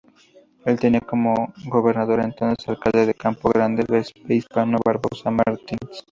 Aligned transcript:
Él 0.65 0.79
tenía 0.79 0.99
como 1.01 1.53
gobernador 1.67 2.21
entonces 2.21 2.67
alcalde 2.67 3.05
de 3.05 3.13
Campo 3.13 3.51
Grande, 3.51 3.85
Vespasiano 3.87 4.79
Barbosa 4.83 5.29
Martins. 5.29 5.89